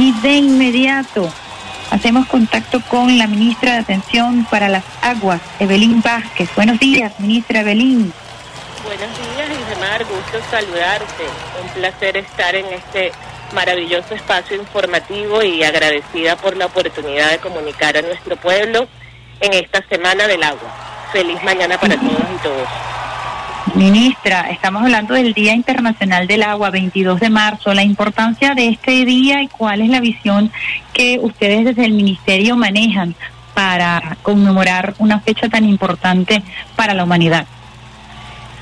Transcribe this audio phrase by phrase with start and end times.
[0.00, 1.30] Y de inmediato
[1.90, 6.48] hacemos contacto con la ministra de Atención para las Aguas, Evelyn Vázquez.
[6.56, 8.10] Buenos días, ministra Evelyn.
[8.82, 11.24] Buenos días, Isemar, gusto saludarte.
[11.62, 13.12] Un placer estar en este
[13.52, 18.88] maravilloso espacio informativo y agradecida por la oportunidad de comunicar a nuestro pueblo
[19.40, 21.08] en esta Semana del Agua.
[21.12, 22.68] Feliz mañana para todos y todos.
[23.74, 29.04] Ministra, estamos hablando del Día Internacional del Agua, 22 de marzo, la importancia de este
[29.04, 30.50] día y cuál es la visión
[30.92, 33.14] que ustedes desde el Ministerio manejan
[33.54, 36.42] para conmemorar una fecha tan importante
[36.74, 37.46] para la humanidad.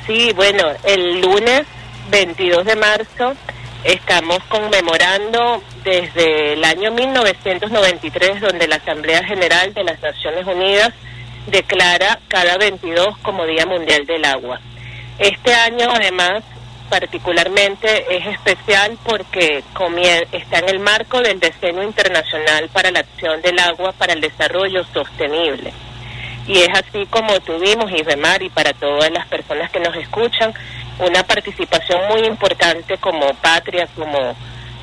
[0.06, 1.62] Sí, bueno, el lunes
[2.10, 3.34] 22 de marzo
[3.84, 10.92] estamos conmemorando desde el año 1993, donde la Asamblea General de las Naciones Unidas
[11.46, 14.60] declara cada 22 como Día Mundial del Agua.
[15.18, 16.44] Este año, además,
[16.88, 19.64] particularmente es especial porque
[20.32, 24.84] está en el marco del Decenio Internacional para la Acción del Agua para el Desarrollo
[24.92, 25.72] Sostenible.
[26.46, 30.54] Y es así como tuvimos, Isbemar, y para todas las personas que nos escuchan,
[30.98, 34.36] una participación muy importante como patria, como,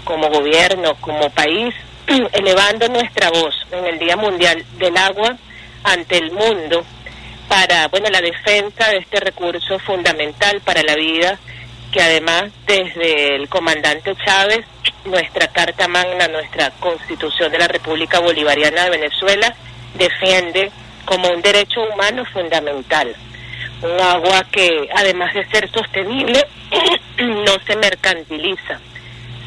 [0.03, 1.73] como gobierno, como país,
[2.33, 5.38] elevando nuestra voz en el Día Mundial del Agua
[5.83, 6.85] ante el mundo
[7.47, 11.39] para bueno la defensa de este recurso fundamental para la vida
[11.91, 14.65] que además desde el comandante Chávez
[15.05, 19.55] nuestra carta magna nuestra constitución de la República Bolivariana de Venezuela
[19.97, 20.71] defiende
[21.05, 23.16] como un derecho humano fundamental.
[23.81, 26.43] Un agua que además de ser sostenible
[27.17, 28.79] no se mercantiliza.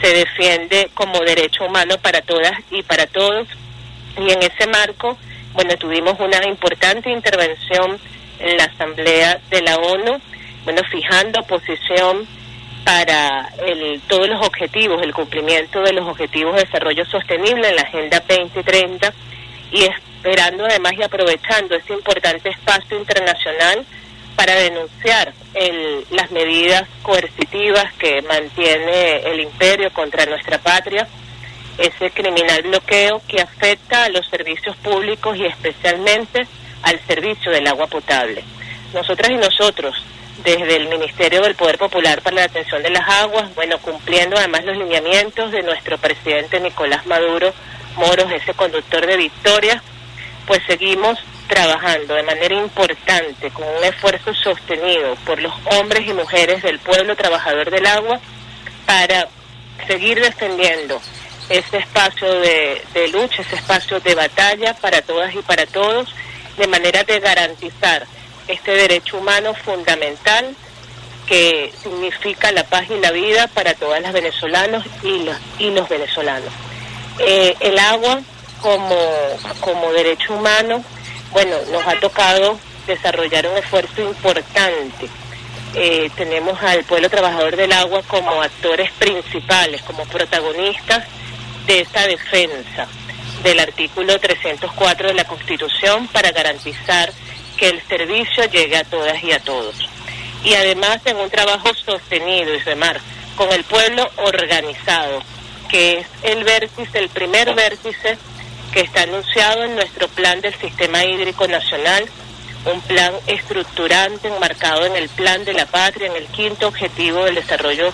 [0.00, 3.48] Se defiende como derecho humano para todas y para todos.
[4.16, 5.19] Y en ese marco
[5.52, 7.98] bueno, tuvimos una importante intervención
[8.38, 10.20] en la Asamblea de la ONU,
[10.64, 12.27] bueno, fijando posición
[12.84, 17.82] para el, todos los objetivos, el cumplimiento de los objetivos de desarrollo sostenible en la
[17.82, 19.12] Agenda 2030
[19.72, 23.84] y esperando además y aprovechando ese importante espacio internacional
[24.36, 31.09] para denunciar el, las medidas coercitivas que mantiene el imperio contra nuestra patria
[31.78, 36.47] ese criminal bloqueo que afecta a los servicios públicos y especialmente
[36.83, 38.43] al servicio del agua potable.
[38.93, 39.94] Nosotras y nosotros,
[40.44, 44.65] desde el Ministerio del Poder Popular para la Atención de las Aguas, bueno, cumpliendo además
[44.65, 47.53] los lineamientos de nuestro presidente Nicolás Maduro
[47.97, 49.83] Moros, ese conductor de Victoria,
[50.47, 51.19] pues seguimos
[51.49, 57.16] trabajando de manera importante con un esfuerzo sostenido por los hombres y mujeres del pueblo
[57.16, 58.21] trabajador del agua
[58.87, 59.28] para
[59.87, 61.00] seguir defendiendo
[61.48, 66.14] ese espacio de, lucha, ese espacio de batalla para todas y para todos,
[66.56, 68.06] de manera de garantizar
[68.47, 70.54] este derecho humano fundamental
[71.26, 75.88] que significa la paz y la vida para todas las venezolanos y los, y los
[75.88, 76.53] venezolanos.
[77.19, 78.20] Eh, el agua
[78.62, 78.97] como,
[79.60, 80.82] como derecho humano,
[81.32, 85.09] bueno, nos ha tocado desarrollar un esfuerzo importante.
[85.75, 91.04] Eh, tenemos al pueblo trabajador del agua como actores principales, como protagonistas
[91.68, 92.88] de esa defensa
[93.42, 97.12] del artículo 304 de la Constitución para garantizar
[97.58, 99.76] que el servicio llegue a todas y a todos.
[100.42, 102.96] Y además en un trabajo sostenido, y demás,
[103.36, 105.22] con el pueblo organizado,
[105.68, 108.16] que es el vértice, el primer vértice
[108.72, 112.08] que está anunciado en nuestro plan del Sistema Hídrico Nacional,
[112.64, 117.34] un plan estructurante enmarcado en el plan de la patria, en el quinto objetivo del
[117.34, 117.92] desarrollo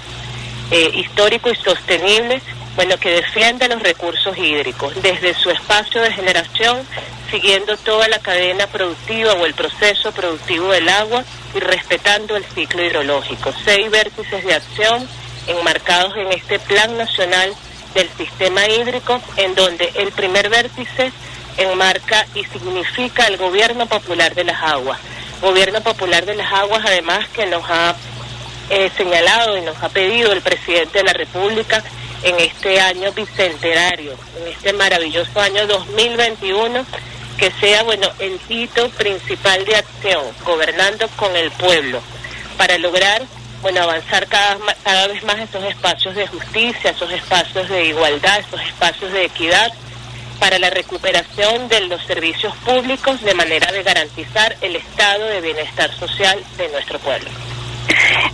[0.71, 2.41] eh, histórico y sostenible
[2.77, 6.87] bueno, que defienda los recursos hídricos desde su espacio de generación,
[7.31, 11.25] siguiendo toda la cadena productiva o el proceso productivo del agua
[11.55, 13.53] y respetando el ciclo hidrológico.
[13.65, 15.09] Seis vértices de acción
[15.47, 17.55] enmarcados en este Plan Nacional
[17.95, 21.13] del Sistema Hídrico, en donde el primer vértice
[21.57, 24.99] enmarca y significa el Gobierno Popular de las Aguas.
[25.41, 27.95] Gobierno Popular de las Aguas, además, que nos ha
[28.71, 31.85] eh, señalado y nos ha pedido el presidente de la República
[32.25, 36.85] en este año bicentenario, en este maravilloso año 2021,
[37.39, 42.01] que sea, bueno, el hito principal de acción, gobernando con el pueblo,
[42.57, 43.23] para lograr,
[43.61, 48.61] bueno, avanzar cada, cada vez más esos espacios de justicia, esos espacios de igualdad, esos
[48.63, 49.73] espacios de equidad,
[50.41, 55.95] para la recuperación de los servicios públicos de manera de garantizar el estado de bienestar
[55.95, 57.31] social de nuestro pueblo.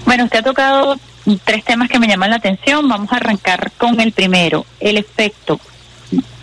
[0.04, 0.96] Bueno, usted ha tocado
[1.44, 2.88] tres temas que me llaman la atención.
[2.88, 5.60] Vamos a arrancar con el primero, el efecto.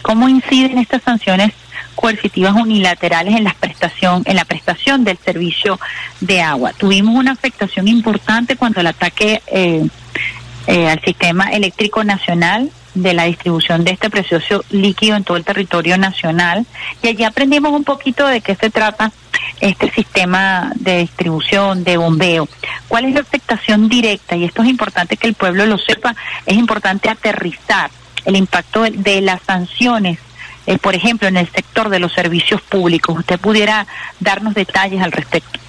[0.01, 1.51] ¿Cómo inciden estas sanciones
[1.95, 5.79] coercitivas unilaterales en la prestación, en la prestación del servicio
[6.21, 6.73] de agua?
[6.73, 9.87] Tuvimos una afectación importante cuando el ataque eh,
[10.67, 12.69] eh, al sistema eléctrico nacional
[13.01, 16.65] de la distribución de este precioso líquido en todo el territorio nacional
[17.01, 19.11] y allí aprendimos un poquito de qué se trata
[19.59, 22.47] este sistema de distribución, de bombeo.
[22.87, 24.35] ¿Cuál es la afectación directa?
[24.35, 26.15] Y esto es importante que el pueblo lo sepa,
[26.45, 27.89] es importante aterrizar
[28.25, 30.19] el impacto de, las sanciones,
[30.65, 33.17] eh, por ejemplo, en el sector de los servicios públicos.
[33.19, 33.87] ¿Usted pudiera
[34.19, 35.59] darnos detalles al respecto?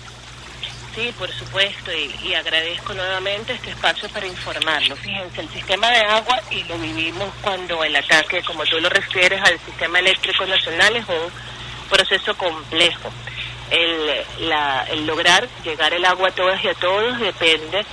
[0.98, 4.96] Sí, por supuesto, y, agradezco nuevamente este espacio para informarlo.
[4.96, 9.40] Fíjense, el sistema de agua, y lo vivimos cuando el ataque, como tú lo refieres,
[9.40, 11.30] al sistema eléctrico nacional es un
[11.88, 13.12] proceso complejo.
[13.70, 14.50] El,
[14.90, 17.86] el lograr llegar el agua a todas y a todos depende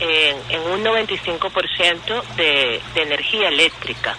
[0.00, 4.16] en, en un 95% de, de energía eléctrica.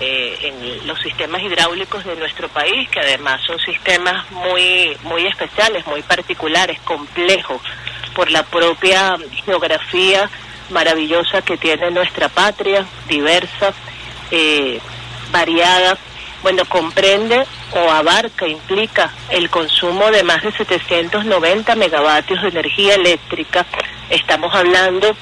[0.00, 5.84] Eh, en los sistemas hidráulicos de nuestro país, que además son sistemas muy, muy especiales,
[5.88, 7.60] muy particulares, complejos,
[8.14, 10.30] por la propia geografía
[10.70, 13.72] maravillosa que tiene nuestra patria, diversa,
[14.30, 14.80] eh,
[15.32, 15.98] variada.
[16.42, 23.66] Bueno, comprende o abarca, implica el consumo de más de 790 megavatios de energía eléctrica.
[24.10, 25.16] Estamos hablando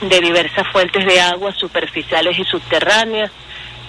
[0.00, 3.30] de diversas fuentes de agua superficiales y subterráneas,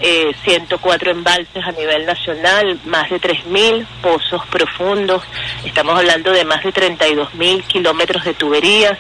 [0.02, 5.24] eh, 104 embalses a nivel nacional, más de 3.000 pozos profundos,
[5.66, 8.98] estamos hablando de más de 32.000 kilómetros de tuberías,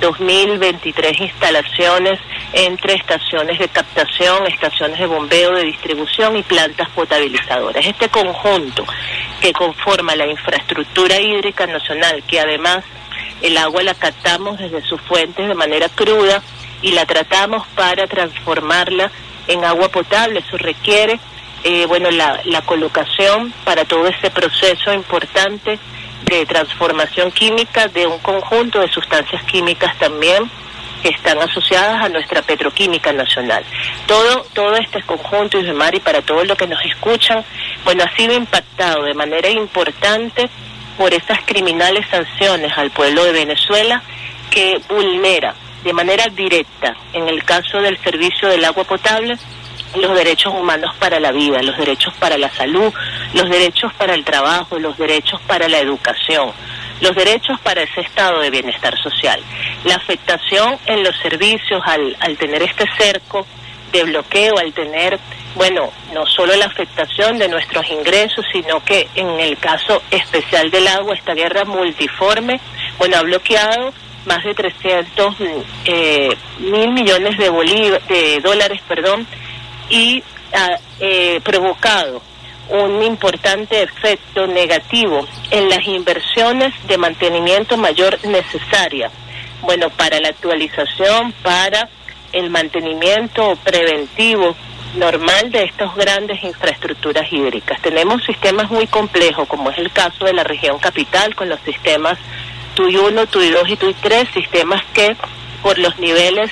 [0.00, 2.18] 2.023 instalaciones
[2.52, 7.84] entre estaciones de captación, estaciones de bombeo, de distribución y plantas potabilizadoras.
[7.84, 8.86] Este conjunto
[9.40, 12.84] que conforma la infraestructura hídrica nacional, que además
[13.42, 16.42] el agua la captamos desde sus fuentes de manera cruda
[16.82, 19.10] y la tratamos para transformarla
[19.50, 20.40] en agua potable.
[20.40, 21.18] Eso requiere,
[21.64, 25.78] eh, bueno, la, la colocación para todo ese proceso importante
[26.24, 30.50] de transformación química de un conjunto de sustancias químicas también
[31.02, 33.64] que están asociadas a nuestra petroquímica nacional.
[34.06, 37.44] Todo, todo este conjunto, y para todos los que nos escuchan,
[37.84, 40.48] bueno, ha sido impactado de manera importante
[40.98, 44.02] por esas criminales sanciones al pueblo de Venezuela
[44.50, 45.54] que vulnera
[45.84, 49.36] de manera directa, en el caso del servicio del agua potable,
[49.96, 52.92] los derechos humanos para la vida, los derechos para la salud,
[53.34, 56.52] los derechos para el trabajo, los derechos para la educación,
[57.00, 59.40] los derechos para ese estado de bienestar social.
[59.84, 63.46] La afectación en los servicios al, al tener este cerco
[63.90, 65.18] de bloqueo, al tener,
[65.56, 70.86] bueno, no solo la afectación de nuestros ingresos, sino que en el caso especial del
[70.86, 72.60] agua, esta guerra multiforme,
[72.98, 73.92] bueno, ha bloqueado
[74.26, 75.34] más de 300
[75.84, 79.26] eh, mil millones de, de dólares perdón,
[79.88, 80.22] y
[80.52, 82.22] ha eh, provocado
[82.70, 89.10] un importante efecto negativo en las inversiones de mantenimiento mayor necesaria,
[89.62, 91.88] bueno, para la actualización, para
[92.32, 94.54] el mantenimiento preventivo
[94.96, 97.80] normal de estas grandes infraestructuras hídricas.
[97.80, 102.18] Tenemos sistemas muy complejos, como es el caso de la región capital, con los sistemas
[102.80, 105.14] TUI 1, TUI 2 y TUI 3, sistemas que
[105.62, 106.50] por los niveles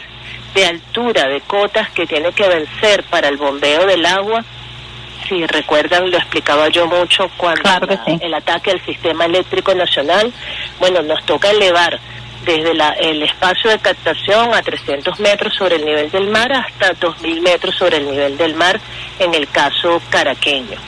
[0.55, 4.45] de altura de cotas que tiene que vencer para el bombeo del agua,
[5.27, 7.71] si recuerdan, lo explicaba yo mucho cuando
[8.21, 10.31] el ataque al sistema eléctrico nacional,
[10.79, 11.99] bueno, nos toca elevar
[12.45, 16.93] desde la, el espacio de captación a 300 metros sobre el nivel del mar hasta
[16.93, 18.79] 2.000 metros sobre el nivel del mar
[19.19, 20.79] en el caso caraqueño.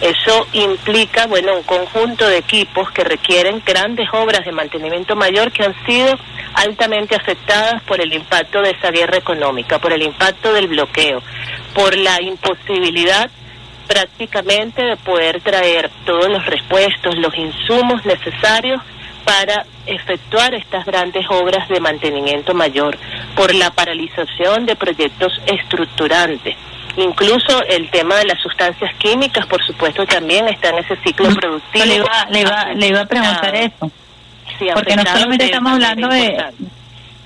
[0.00, 5.64] Eso implica, bueno, un conjunto de equipos que requieren grandes obras de mantenimiento mayor que
[5.64, 6.16] han sido
[6.54, 11.20] altamente afectadas por el impacto de esa guerra económica, por el impacto del bloqueo,
[11.74, 13.28] por la imposibilidad
[13.88, 18.80] prácticamente de poder traer todos los repuestos, los insumos necesarios
[19.24, 22.96] para efectuar estas grandes obras de mantenimiento mayor,
[23.34, 26.56] por la paralización de proyectos estructurantes
[26.98, 31.84] Incluso el tema de las sustancias químicas, por supuesto, también está en ese ciclo productivo.
[31.84, 33.90] Le iba, le iba, le iba a preguntar eso.
[34.74, 36.44] Porque no solamente estamos hablando de,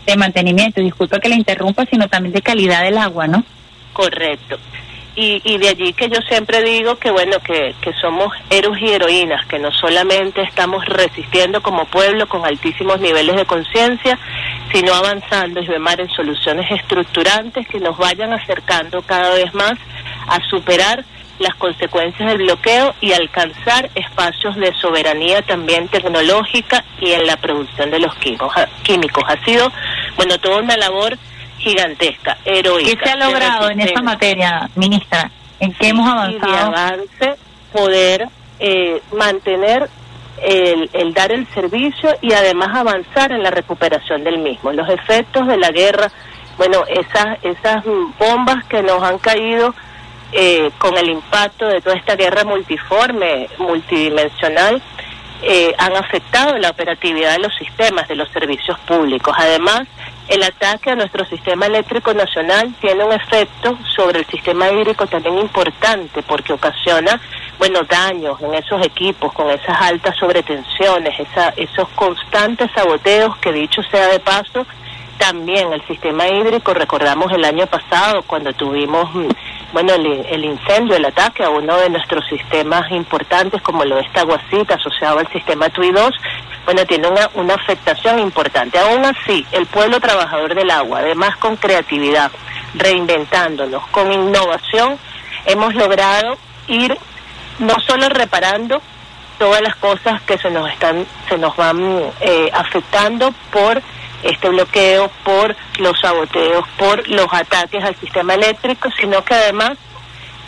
[0.04, 3.44] de mantenimiento, disculpa que le interrumpa, sino también de calidad del agua, ¿no?
[3.94, 4.58] Correcto.
[5.14, 8.92] Y, y de allí que yo siempre digo que bueno que, que somos héroes y
[8.92, 14.18] heroínas que no solamente estamos resistiendo como pueblo con altísimos niveles de conciencia
[14.72, 19.74] sino avanzando y remar en soluciones estructurantes que nos vayan acercando cada vez más
[20.28, 21.04] a superar
[21.38, 27.90] las consecuencias del bloqueo y alcanzar espacios de soberanía también tecnológica y en la producción
[27.90, 29.24] de los químicos.
[29.26, 29.70] Ha sido,
[30.16, 31.18] bueno, toda una labor
[31.58, 32.90] gigantesca, heroica.
[32.90, 35.30] ¿Qué se ha logrado en esta materia, ministra?
[35.60, 36.48] ¿En qué hemos avanzado?
[36.48, 37.36] Y de avance,
[37.72, 38.28] poder
[38.58, 39.88] eh, mantener
[40.42, 44.72] el, el, dar el servicio y además avanzar en la recuperación del mismo.
[44.72, 46.10] Los efectos de la guerra
[46.56, 47.84] bueno, esas, esas
[48.18, 49.74] bombas que nos han caído
[50.32, 54.82] eh, con el impacto de toda esta guerra multiforme, multidimensional,
[55.42, 59.34] eh, han afectado la operatividad de los sistemas de los servicios públicos.
[59.36, 59.82] Además,
[60.28, 65.38] el ataque a nuestro sistema eléctrico nacional tiene un efecto sobre el sistema hídrico también
[65.38, 67.20] importante porque ocasiona,
[67.58, 73.82] bueno, daños en esos equipos con esas altas sobretensiones, esa, esos constantes saboteos que dicho
[73.90, 74.66] sea de paso,
[75.18, 79.28] también el sistema hídrico, recordamos el año pasado cuando tuvimos, mm,
[79.72, 84.22] bueno, el, incendio, el ataque a uno de nuestros sistemas importantes como lo de esta
[84.22, 86.10] guasita asociado al sistema TUI 2,
[86.64, 88.78] bueno, tiene una, una afectación importante.
[88.78, 92.30] Aún así, el pueblo trabajador del agua, además con creatividad,
[92.74, 94.98] reinventándonos, con innovación,
[95.46, 96.36] hemos logrado
[96.68, 96.96] ir
[97.58, 98.80] no solo reparando
[99.38, 103.82] todas las cosas que se nos están, se nos van eh, afectando por
[104.22, 109.72] este bloqueo, por los saboteos, por los ataques al sistema eléctrico, sino que además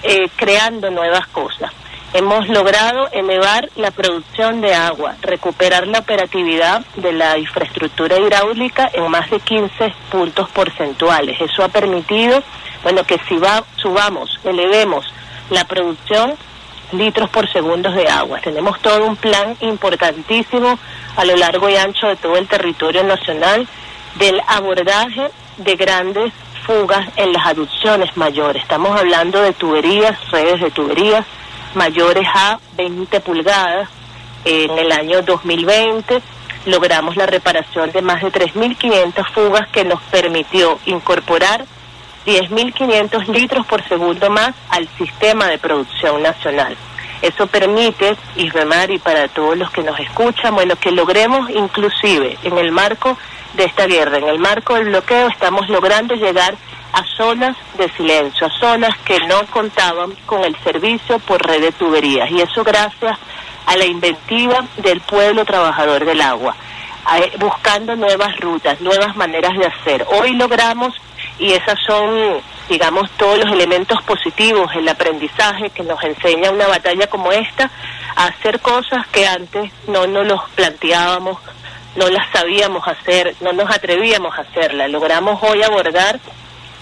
[0.03, 1.73] eh, creando nuevas cosas
[2.15, 9.11] hemos logrado elevar la producción de agua, recuperar la operatividad de la infraestructura hidráulica en
[9.11, 11.41] más de 15 puntos porcentuales.
[11.41, 12.41] Eso ha permitido,
[12.85, 15.13] bueno, que si va, subamos, elevemos
[15.51, 16.35] la producción
[16.99, 18.41] litros por segundo de agua.
[18.41, 20.79] Tenemos todo un plan importantísimo
[21.17, 23.67] a lo largo y ancho de todo el territorio nacional
[24.17, 26.33] del abordaje de grandes
[26.65, 28.63] fugas en las aducciones mayores.
[28.63, 31.25] Estamos hablando de tuberías, redes de tuberías,
[31.75, 33.89] mayores a 20 pulgadas.
[34.45, 36.21] En el año 2020
[36.67, 41.65] logramos la reparación de más de 3.500 fugas que nos permitió incorporar
[42.27, 46.77] 10.500 litros por segundo más al sistema de producción nacional.
[47.23, 52.59] Eso permite, Isbemar y para todos los que nos escuchan, bueno, que logremos inclusive en
[52.59, 53.17] el marco
[53.55, 56.55] de esta guerra, en el marco del bloqueo, estamos logrando llegar
[56.93, 61.73] a zonas de silencio, a zonas que no contaban con el servicio por red de
[61.73, 62.31] tuberías.
[62.31, 63.19] Y eso gracias
[63.67, 66.55] a la inventiva del pueblo trabajador del agua,
[67.39, 70.07] buscando nuevas rutas, nuevas maneras de hacer.
[70.21, 70.95] Hoy logramos,
[71.39, 77.07] y esas son, digamos, todos los elementos positivos, el aprendizaje que nos enseña una batalla
[77.09, 77.71] como esta,
[78.17, 81.39] a hacer cosas que antes no nos los planteábamos,
[81.97, 84.91] no las sabíamos hacer, no nos atrevíamos a hacerlas.
[84.91, 86.19] Logramos hoy abordar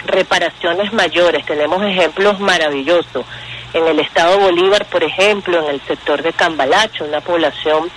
[0.07, 1.45] reparaciones mayores.
[1.45, 3.25] Tenemos ejemplos maravillosos.
[3.75, 7.91] En el estado Bolívar, por ejemplo, en el sector de Cambalacho, una población,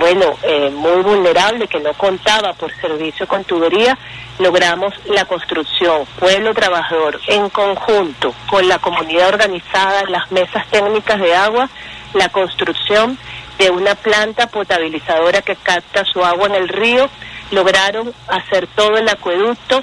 [0.00, 3.98] bueno, eh, muy vulnerable que no contaba por servicio con tubería,
[4.38, 11.36] logramos la construcción, pueblo trabajador, en conjunto con la comunidad organizada, las mesas técnicas de
[11.36, 11.68] agua,
[12.14, 13.18] la construcción
[13.58, 17.10] de una planta potabilizadora que capta su agua en el río,
[17.50, 19.82] lograron hacer todo el acueducto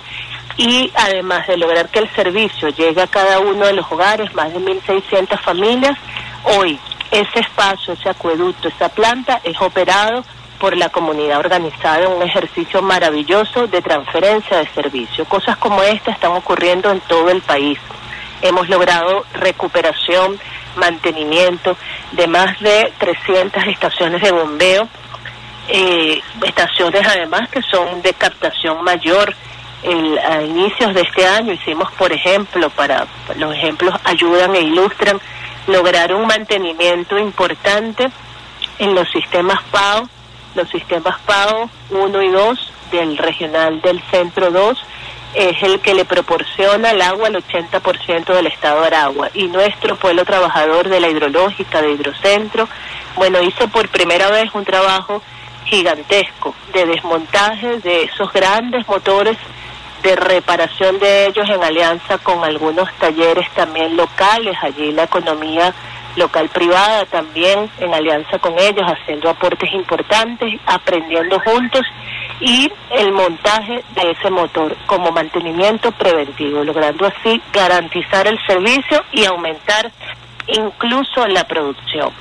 [0.58, 4.52] y además de lograr que el servicio llegue a cada uno de los hogares, más
[4.52, 5.96] de 1.600 familias,
[6.44, 6.80] hoy
[7.12, 10.24] ese espacio, ese acueducto, esa planta es operado
[10.60, 15.26] por la comunidad organizada en un ejercicio maravilloso de transferencia de servicio.
[15.26, 17.78] Cosas como esta están ocurriendo en todo el país.
[18.42, 20.40] Hemos logrado recuperación,
[20.76, 21.78] mantenimiento
[22.12, 24.88] de más de 300 estaciones de bombeo,
[25.70, 29.36] eh, estaciones además que son de captación mayor,
[29.84, 35.20] el, a inicios de este año hicimos, por ejemplo, para los ejemplos ayudan e ilustran,
[35.68, 38.10] lograr un mantenimiento importante
[38.80, 40.08] en los sistemas PAO,
[40.56, 44.86] los sistemas PAO 1 y 2 del regional del centro 2
[45.34, 49.30] es el que le proporciona el agua al 80% del estado de Aragua.
[49.34, 52.68] Y nuestro pueblo trabajador de la hidrológica de Hidrocentro,
[53.16, 55.22] bueno, hizo por primera vez un trabajo
[55.66, 59.38] gigantesco de desmontaje de esos grandes motores
[60.08, 65.74] de reparación de ellos en alianza con algunos talleres también locales, allí la economía
[66.16, 71.86] local privada también en alianza con ellos, haciendo aportes importantes, aprendiendo juntos
[72.40, 79.26] y el montaje de ese motor como mantenimiento preventivo, logrando así garantizar el servicio y
[79.26, 79.92] aumentar
[80.48, 82.12] incluso la producción.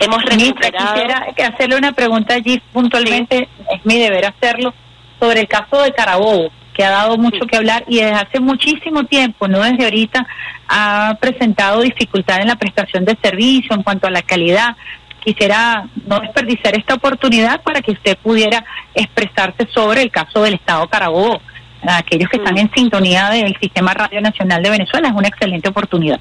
[0.00, 0.94] Hemos recuperado...
[0.94, 4.72] Quisiera hacerle una pregunta allí puntualmente, es mi deber hacerlo,
[5.20, 9.02] sobre el caso de Carabobo que ha dado mucho que hablar y desde hace muchísimo
[9.02, 10.24] tiempo, no desde ahorita,
[10.68, 14.76] ha presentado dificultad en la prestación de servicio en cuanto a la calidad.
[15.18, 20.86] Quisiera no desperdiciar esta oportunidad para que usted pudiera expresarse sobre el caso del Estado
[20.86, 21.40] Carabobo.
[21.82, 26.20] Aquellos que están en sintonía del Sistema Radio Nacional de Venezuela es una excelente oportunidad.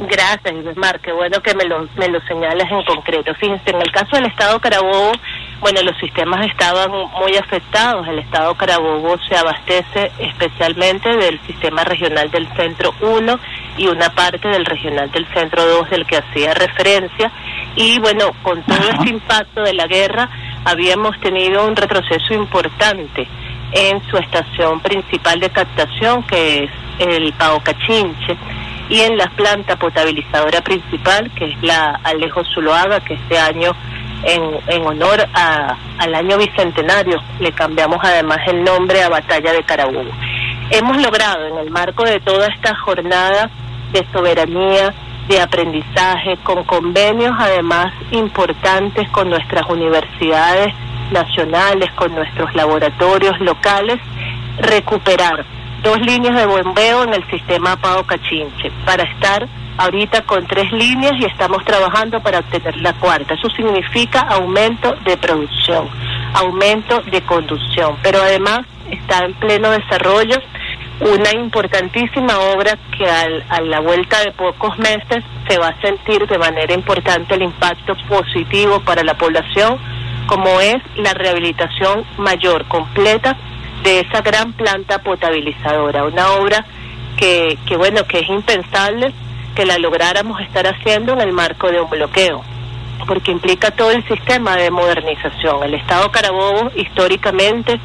[0.00, 3.34] Gracias, Mar, qué bueno que me lo, me lo señalas en concreto.
[3.34, 5.12] Fíjense, en el caso del Estado Carabobo,
[5.60, 8.06] bueno, los sistemas estaban muy afectados.
[8.08, 13.38] El Estado Carabobo se abastece especialmente del sistema regional del Centro 1
[13.78, 17.30] y una parte del regional del Centro 2 del que hacía referencia.
[17.76, 20.28] Y bueno, con todo este impacto de la guerra,
[20.64, 23.28] habíamos tenido un retroceso importante
[23.72, 28.36] en su estación principal de captación, que es el Cachinche,
[28.88, 33.72] y en la planta potabilizadora principal, que es la Alejo Zuloaga, que este año
[34.24, 37.22] en, honor al año bicentenario.
[37.40, 40.10] Le cambiamos además el nombre a Batalla de Carabobo.
[40.70, 43.50] Hemos logrado en el marco de toda esta jornada
[43.92, 44.94] de soberanía,
[45.28, 50.74] de aprendizaje, con convenios además importantes con nuestras universidades
[51.10, 53.98] nacionales, con nuestros laboratorios locales,
[54.58, 55.44] recuperar
[55.84, 61.12] dos líneas de bombeo en el sistema Pao Cachinche para estar ahorita con tres líneas
[61.18, 63.34] y estamos trabajando para obtener la cuarta.
[63.34, 65.88] Eso significa aumento de producción,
[66.32, 68.60] aumento de conducción, pero además
[68.90, 70.36] está en pleno desarrollo
[71.00, 76.38] una importantísima obra que a la vuelta de pocos meses se va a sentir de
[76.38, 79.76] manera importante el impacto positivo para la población,
[80.26, 83.36] como es la rehabilitación mayor, completa
[83.84, 86.64] de esa gran planta potabilizadora, una obra
[87.18, 89.12] que, que bueno, que es impensable
[89.54, 92.42] que la lográramos estar haciendo en el marco de un bloqueo,
[93.06, 95.62] porque implica todo el sistema de modernización.
[95.62, 97.78] El Estado Carabobo históricamente,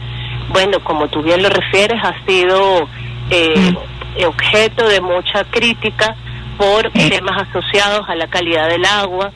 [0.51, 2.87] bueno, como tú bien lo refieres, ha sido
[3.29, 4.25] eh, mm.
[4.25, 6.15] objeto de mucha crítica
[6.57, 9.31] por temas asociados a la calidad del agua,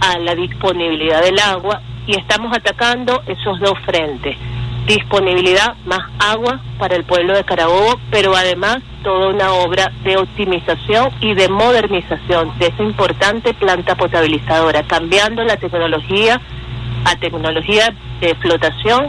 [0.00, 4.38] a la disponibilidad del agua, y estamos atacando esos dos frentes
[4.88, 11.10] disponibilidad, más agua para el pueblo de Carabobo, pero además toda una obra de optimización
[11.20, 16.40] y de modernización de esa importante planta potabilizadora, cambiando la tecnología
[17.04, 19.08] a tecnología de flotación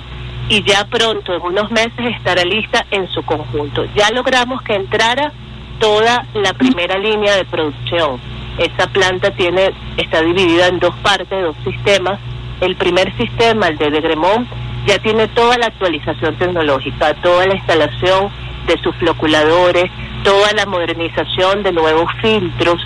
[0.50, 3.86] y ya pronto, en unos meses, estará lista en su conjunto.
[3.96, 5.32] Ya logramos que entrara
[5.80, 8.20] toda la primera línea de producción.
[8.58, 12.20] Esa planta tiene está dividida en dos partes, dos sistemas.
[12.60, 14.50] El primer sistema, el de Degremont,
[14.90, 18.32] ya tiene toda la actualización tecnológica, toda la instalación
[18.66, 19.92] de sus floculadores,
[20.24, 22.82] toda la modernización de nuevos filtros,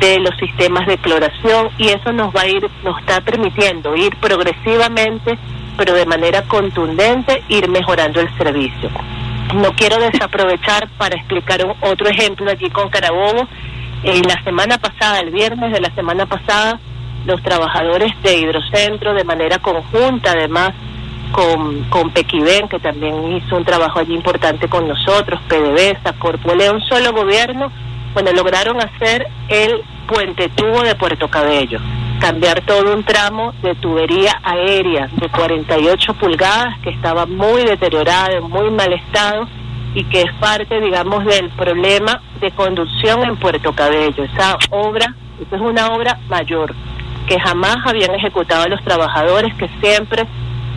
[0.00, 4.16] de los sistemas de cloración y eso nos va a ir, nos está permitiendo ir
[4.16, 5.38] progresivamente,
[5.76, 8.88] pero de manera contundente, ir mejorando el servicio.
[9.54, 13.46] No quiero desaprovechar para explicar otro ejemplo aquí con Carabobo.
[14.04, 16.80] En la semana pasada, el viernes de la semana pasada,
[17.26, 20.72] los trabajadores de Hidrocentro, de manera conjunta, además
[21.32, 26.80] con, con Pequiven, que también hizo un trabajo allí importante con nosotros, PDVSA, Corpolea, un
[26.82, 27.72] solo gobierno,
[28.14, 31.80] bueno, lograron hacer el puente tubo de Puerto Cabello,
[32.20, 38.44] cambiar todo un tramo de tubería aérea de 48 pulgadas que estaba muy deteriorada, en
[38.50, 39.48] muy mal estado
[39.94, 44.24] y que es parte, digamos, del problema de conducción en Puerto Cabello.
[44.24, 46.74] Esa obra, esa es una obra mayor
[47.26, 50.26] que jamás habían ejecutado los trabajadores, que siempre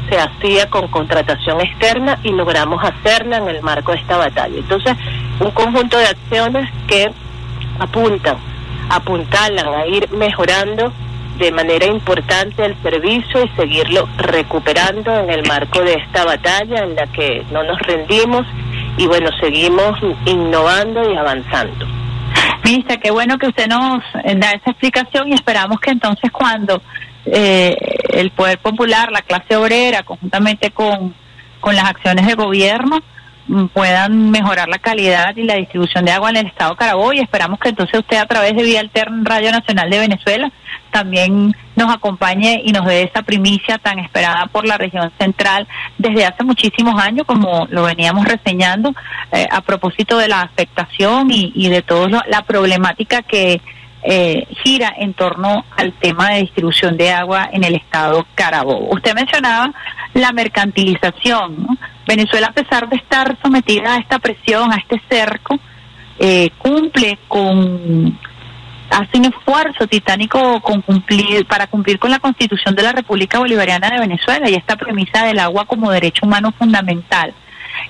[0.10, 4.58] se hacía con contratación externa y logramos hacerla en el marco de esta batalla.
[4.58, 4.96] Entonces,
[5.39, 7.12] un conjunto de acciones que
[7.80, 8.38] apuntan,
[8.89, 10.91] apuntalan a ir mejorando
[11.38, 16.96] de manera importante el servicio y seguirlo recuperando en el marco de esta batalla en
[16.96, 18.46] la que no nos rendimos
[18.98, 21.86] y bueno, seguimos innovando y avanzando.
[22.63, 26.82] Ministra, qué bueno que usted nos da esa explicación y esperamos que entonces cuando
[27.26, 27.76] eh,
[28.10, 31.14] el poder popular, la clase obrera, conjuntamente con,
[31.60, 33.00] con las acciones de gobierno,
[33.48, 37.20] mm, puedan mejorar la calidad y la distribución de agua en el estado Carabobo y
[37.20, 40.52] esperamos que entonces usted a través de Vía Alterna Radio Nacional de Venezuela
[40.92, 46.26] también nos acompañe y nos dé esa primicia tan esperada por la región central desde
[46.26, 48.94] hace muchísimos años, como lo veníamos reseñando,
[49.34, 53.62] eh, a propósito de la afectación y, y de toda la problemática que
[54.08, 58.94] eh, gira en torno al tema de distribución de agua en el estado Carabobo.
[58.94, 59.74] Usted mencionaba
[60.13, 61.68] la mercantilización.
[62.08, 65.60] Venezuela, a pesar de estar sometida a esta presión, a este cerco,
[66.20, 68.15] eh, cumple con
[68.91, 73.89] hace un esfuerzo titánico con cumplir para cumplir con la Constitución de la República Bolivariana
[73.89, 77.34] de Venezuela y esta premisa del agua como derecho humano fundamental.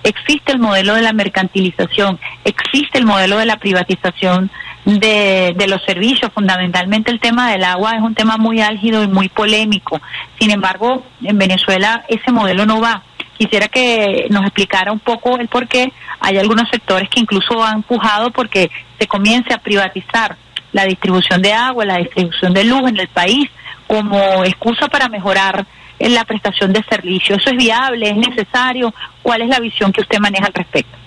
[0.03, 4.51] Existe el modelo de la mercantilización, existe el modelo de la privatización
[4.85, 6.31] de, de los servicios.
[6.33, 10.01] Fundamentalmente el tema del agua es un tema muy álgido y muy polémico.
[10.39, 13.03] Sin embargo, en Venezuela ese modelo no va.
[13.37, 17.77] Quisiera que nos explicara un poco el por qué hay algunos sectores que incluso han
[17.77, 20.37] empujado porque se comience a privatizar
[20.71, 23.49] la distribución de agua, la distribución de luz en el país
[23.87, 25.65] como excusa para mejorar
[25.99, 27.35] en la prestación de servicio.
[27.35, 28.09] ¿Eso es viable?
[28.09, 28.93] ¿Es necesario?
[29.21, 30.97] ¿Cuál es la visión que usted maneja al respecto?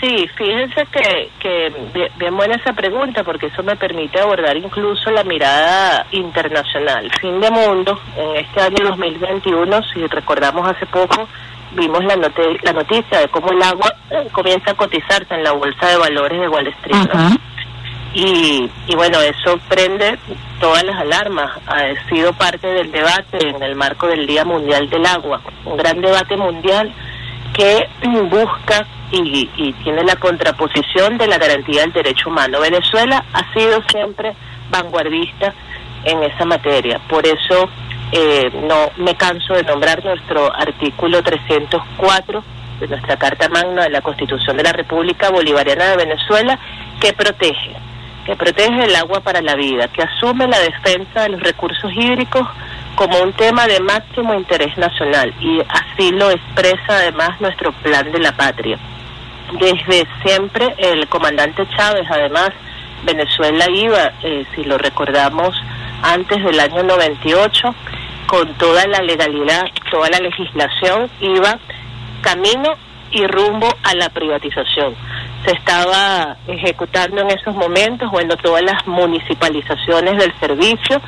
[0.00, 1.72] Sí, fíjense que, que
[2.18, 7.10] bien, buena esa pregunta porque eso me permite abordar incluso la mirada internacional.
[7.20, 11.26] Fin de mundo, en este año 2021, si recordamos hace poco,
[11.74, 15.88] vimos la, la noticia de cómo el agua eh, comienza a cotizarse en la bolsa
[15.88, 17.08] de valores de Wall Street.
[18.12, 20.18] y, y bueno, eso prende
[20.64, 21.50] todas las alarmas.
[21.66, 26.00] Ha sido parte del debate en el marco del Día Mundial del Agua, un gran
[26.00, 26.90] debate mundial
[27.52, 27.86] que
[28.30, 32.60] busca y, tiene la contraposición de la garantía del derecho humano.
[32.60, 34.32] Venezuela ha sido siempre
[34.70, 35.52] vanguardista
[36.02, 36.98] en esa materia.
[37.10, 37.68] Por eso
[38.12, 42.42] eh, no me canso de nombrar nuestro artículo 304
[42.80, 46.58] de nuestra Carta Magna de la Constitución de la República Bolivariana de Venezuela,
[47.02, 47.76] que protege,
[48.24, 52.46] que protege el agua para la vida, que asume la defensa de los recursos hídricos
[52.94, 58.18] como un tema de máximo interés nacional y así lo expresa además nuestro plan de
[58.18, 58.78] la patria.
[59.52, 62.50] Desde siempre el comandante Chávez, además,
[63.04, 65.54] Venezuela iba, eh, si lo recordamos,
[66.02, 67.74] antes del año 98,
[68.26, 71.58] con toda la legalidad, toda la legislación, iba
[72.22, 72.74] camino
[73.10, 74.94] y rumbo a la privatización.
[75.44, 81.00] Se estaba ejecutando en esos momentos, bueno, todas las municipalizaciones del servicio,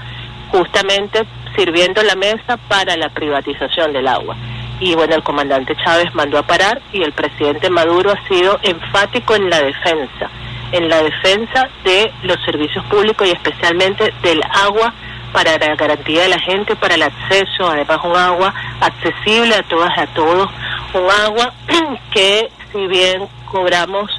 [0.51, 4.37] justamente sirviendo la mesa para la privatización del agua.
[4.79, 9.35] Y bueno, el comandante Chávez mandó a parar y el presidente Maduro ha sido enfático
[9.35, 10.31] en la defensa,
[10.73, 14.93] en la defensa de los servicios públicos y especialmente del agua
[15.33, 19.97] para la garantía de la gente, para el acceso, además un agua accesible a todas
[19.97, 20.51] y a todos,
[20.93, 21.53] un agua
[22.11, 24.11] que si bien cobramos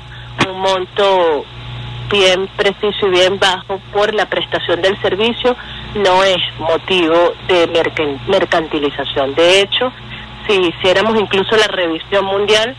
[0.49, 1.45] un monto
[2.09, 5.55] bien preciso y bien bajo por la prestación del servicio,
[5.95, 7.67] no es motivo de
[8.27, 9.35] mercantilización.
[9.35, 9.91] De hecho,
[10.47, 12.75] si hiciéramos incluso la revisión mundial,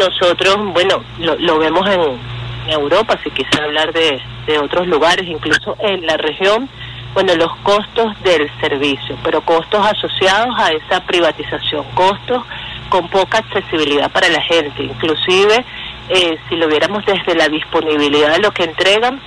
[0.00, 2.32] nosotros, bueno, lo, vemos en,
[2.68, 6.68] Europa, si quisiera hablar de, de otros lugares, incluso en la región,
[7.12, 12.44] bueno, los costos del servicio, pero costos asociados a esa privatización, costos
[12.92, 15.64] con poca accesibilidad para la gente, inclusive
[16.10, 19.18] eh, si lo viéramos desde la disponibilidad de lo que entregan,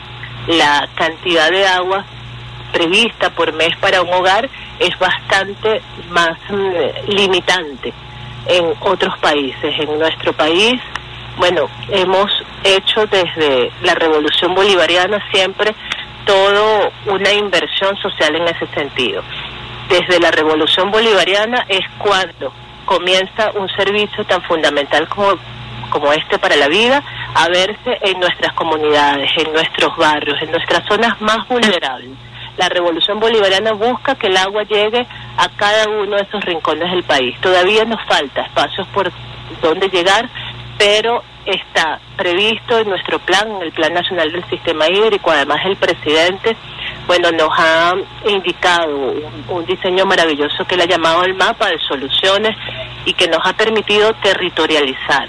[0.45, 2.06] la cantidad de agua
[2.71, 4.47] prevista por mes para un hogar
[4.78, 7.91] es bastante más mm, limitante
[8.45, 9.80] en otros países.
[9.80, 10.80] En nuestro país,
[11.38, 12.30] bueno, hemos
[12.63, 15.73] hecho desde la revolución bolivariana siempre
[16.23, 19.23] todo una inversión social en ese sentido.
[19.89, 22.54] Desde la revolución bolivariana es cuando
[22.86, 25.34] comienza un servicio tan fundamental como,
[25.89, 30.86] como este para la vida a verse en nuestras comunidades, en nuestros barrios, en nuestras
[30.88, 32.12] zonas más vulnerables
[32.58, 35.06] la revolución bolivariana busca que el agua llegue
[35.38, 37.36] a cada uno de esos rincones del país.
[37.41, 39.12] Todavía nos falta espacios por
[39.62, 40.30] donde llegar,
[40.78, 45.32] pero está previsto en nuestro plan, en el Plan Nacional del Sistema Hídrico.
[45.32, 46.56] Además, el presidente,
[47.08, 47.94] bueno, nos ha
[48.28, 52.56] indicado un, un diseño maravilloso que él ha llamado el mapa de soluciones
[53.06, 55.28] y que nos ha permitido territorializar,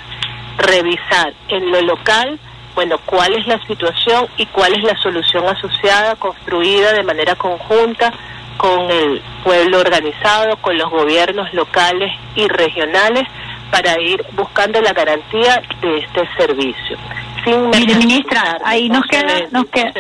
[0.59, 2.39] revisar en lo local
[2.77, 8.12] bueno, cuál es la situación y cuál es la solución asociada, construida de manera conjunta
[8.59, 13.25] con el pueblo organizado, con los gobiernos locales y regionales
[13.71, 16.99] para ir buscando la garantía de este servicio.
[17.45, 19.93] Sin Mire, ministra, ahí nos queda, nos queda,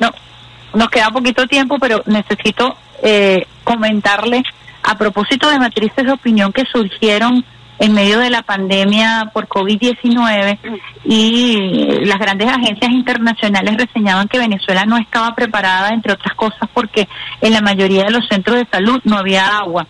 [0.00, 0.10] no,
[0.74, 4.42] nos queda poquito tiempo, pero necesito eh, comentarle
[4.82, 7.44] a propósito de matrices de opinión que surgieron
[7.78, 10.58] en medio de la pandemia por COVID-19
[11.04, 17.08] y las grandes agencias internacionales reseñaban que Venezuela no estaba preparada, entre otras cosas, porque
[17.40, 19.86] en la mayoría de los centros de salud no había agua.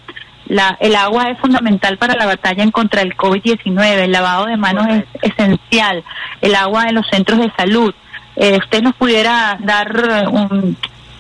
[0.47, 4.57] La, el agua es fundamental para la batalla en contra del COVID-19, el lavado de
[4.57, 6.05] manos es esencial,
[6.41, 7.95] el agua en los centros de salud.
[8.41, 10.29] Eh, usted nos pudiera dar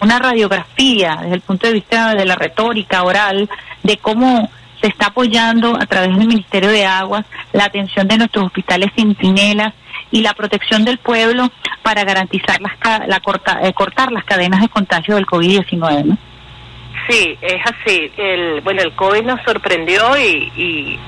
[0.00, 3.50] una radiografía desde el punto de vista de la retórica oral
[3.82, 4.48] de cómo
[4.80, 9.74] se está apoyando a través del Ministerio de Aguas la atención de nuestros hospitales centinelas
[10.12, 11.50] y la protección del pueblo
[11.82, 16.04] para garantizar las, la corta, eh, cortar las cadenas de contagio del COVID-19.
[16.04, 16.18] ¿no?
[17.08, 18.12] Sí, es así.
[18.16, 20.98] El, bueno, el COVID nos sorprendió y, y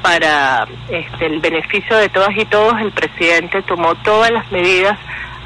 [0.00, 4.98] para este, el beneficio de todas y todos, el presidente tomó todas las medidas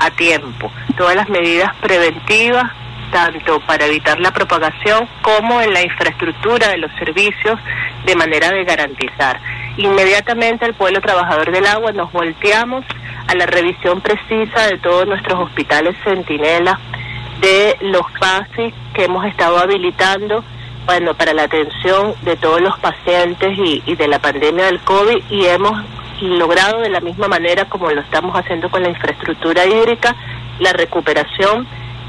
[0.03, 2.71] a tiempo, todas las medidas preventivas
[3.13, 7.61] tanto para evitar la propagación como en la infraestructura de los servicios
[8.07, 9.39] de manera de garantizar.
[9.77, 12.85] Inmediatamente el pueblo trabajador del agua nos volteamos
[13.29, 16.81] a la revisión precisa de todos nuestros hospitales centinela,
[17.41, 20.43] de los PASI que hemos estado habilitando
[20.87, 25.47] bueno, para la atención de todos los pacientes y de la pandemia del COVID y
[25.47, 25.81] hemos
[26.23, 30.15] logrado de la misma manera como lo estamos haciendo con la infraestructura hídrica,
[30.59, 31.67] la recuperación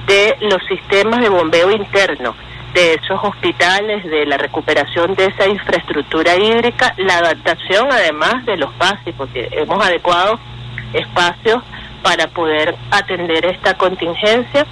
[0.08, 2.36] de los sistemas de bombeo interno
[2.74, 8.74] de esos hospitales, de la recuperación de esa infraestructura hídrica, la adaptación además de los
[8.74, 10.40] pases, porque hemos adecuado
[10.94, 11.62] espacios
[12.02, 14.66] para poder atender esta contingencia.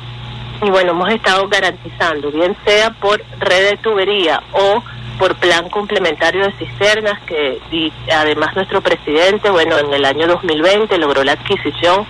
[0.64, 4.84] Y bueno, hemos estado garantizando, bien sea por red de tubería o
[5.22, 10.98] por plan complementario de cisternas, que y además nuestro presidente, bueno, en el año 2020
[10.98, 12.08] logró la adquisición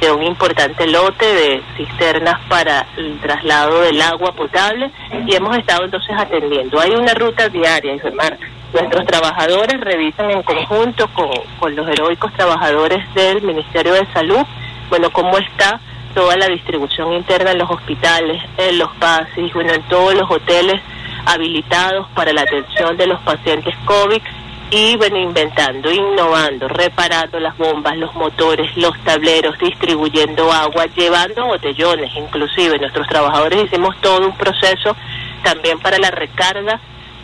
[0.00, 4.90] de un importante lote de cisternas para el traslado del agua potable
[5.24, 6.80] y hemos estado entonces atendiendo.
[6.80, 8.36] Hay una ruta diaria, Germán.
[8.72, 14.44] Nuestros trabajadores revisan en conjunto con, con los heroicos trabajadores del Ministerio de Salud,
[14.90, 15.78] bueno, cómo está
[16.12, 20.82] toda la distribución interna en los hospitales, en los pasis, bueno, en todos los hoteles
[21.26, 24.22] habilitados para la atención de los pacientes COVID
[24.70, 32.14] y bueno, inventando, innovando, reparando las bombas, los motores, los tableros, distribuyendo agua, llevando botellones,
[32.14, 34.94] inclusive nuestros trabajadores hicimos todo un proceso
[35.42, 36.80] también para la recarga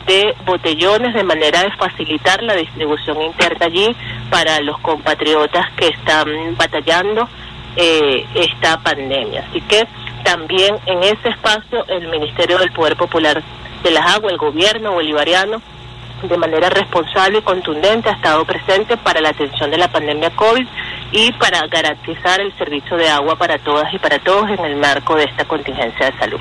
[0.07, 3.95] de botellones de manera de facilitar la distribución interna allí
[4.31, 7.29] para los compatriotas que están batallando
[7.77, 9.45] eh, esta pandemia.
[9.49, 9.87] Así que
[10.25, 13.43] también en ese espacio el Ministerio del Poder Popular
[13.85, 15.63] de las Aguas, el gobierno bolivariano,
[16.23, 20.67] de manera responsable y contundente ha estado presente para la atención de la pandemia COVID
[21.13, 25.17] y para garantizar el servicio de agua para todas y para todos en el marco
[25.17, 26.41] de esta contingencia de salud.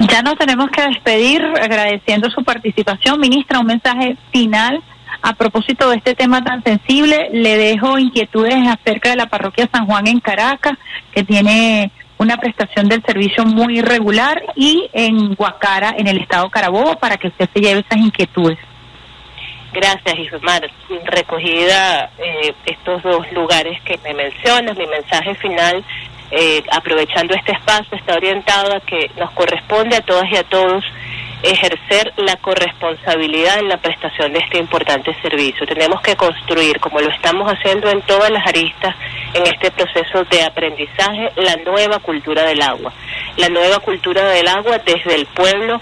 [0.00, 3.20] Ya nos tenemos que despedir agradeciendo su participación.
[3.20, 4.82] Ministra, un mensaje final
[5.22, 7.30] a propósito de este tema tan sensible.
[7.32, 10.76] Le dejo inquietudes acerca de la parroquia San Juan en Caracas,
[11.14, 16.96] que tiene una prestación del servicio muy irregular, y en Guacara, en el estado Carabobo,
[16.96, 18.58] para que usted se lleve esas inquietudes.
[19.72, 20.70] Gracias, Ismar.
[21.04, 25.84] Recogida eh, estos dos lugares que me mencionas, mi mensaje final,
[26.30, 30.82] eh, aprovechando este espacio, está orientado a que nos corresponde a todas y a todos
[31.42, 35.66] ejercer la corresponsabilidad en la prestación de este importante servicio.
[35.66, 38.94] Tenemos que construir, como lo estamos haciendo en todas las aristas,
[39.34, 42.92] en este proceso de aprendizaje, la nueva cultura del agua.
[43.36, 45.80] La nueva cultura del agua desde el pueblo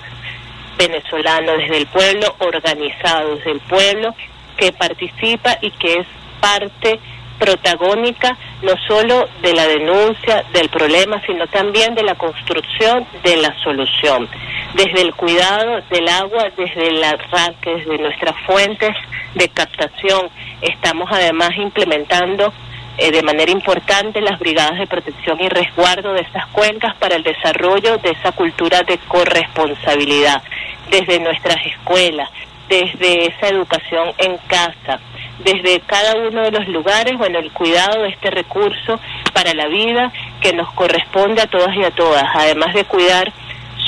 [0.76, 4.14] venezolano, desde el pueblo organizado, desde el pueblo
[4.56, 6.06] que participa y que es
[6.40, 7.00] parte
[7.38, 13.54] protagónica no solo de la denuncia del problema, sino también de la construcción de la
[13.62, 14.28] solución.
[14.74, 18.94] Desde el cuidado del agua, desde el arranque, desde nuestras fuentes
[19.34, 20.28] de captación,
[20.60, 22.52] estamos además implementando
[22.96, 27.24] eh, de manera importante las brigadas de protección y resguardo de esas cuencas para el
[27.24, 30.42] desarrollo de esa cultura de corresponsabilidad
[30.90, 32.30] desde nuestras escuelas,
[32.68, 35.00] desde esa educación en casa,
[35.38, 39.00] desde cada uno de los lugares, bueno, el cuidado de este recurso
[39.32, 43.32] para la vida que nos corresponde a todas y a todas, además de cuidar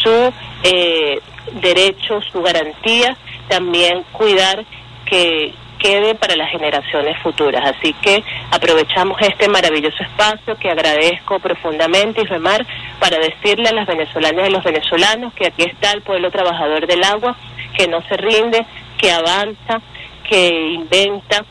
[0.02, 0.32] su
[0.62, 1.20] eh,
[1.52, 3.16] derecho, su garantía,
[3.48, 4.64] también cuidar
[5.04, 7.76] que quede para las generaciones futuras.
[7.76, 12.66] Así que aprovechamos este maravilloso espacio que agradezco profundamente, y remar
[12.98, 17.04] para decirle a las venezolanas y los venezolanos que aquí está el pueblo trabajador del
[17.04, 17.36] agua,
[17.76, 18.66] que no se rinde,
[18.98, 19.80] que avanza,
[20.28, 21.44] que inventa,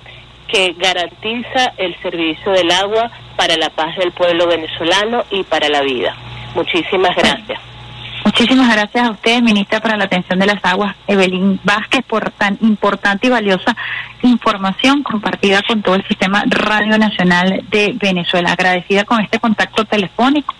[0.48, 5.82] que garantiza el servicio del agua para la paz del pueblo venezolano y para la
[5.82, 6.16] vida.
[6.56, 7.60] Muchísimas gracias.
[8.26, 12.58] Muchísimas gracias a usted, ministra para la atención de las aguas, Evelyn Vázquez, por tan
[12.62, 13.76] importante y valiosa
[14.24, 18.54] información compartida con todo el sistema Radio Nacional de Venezuela.
[18.54, 20.56] Agradecida con este contacto telefónico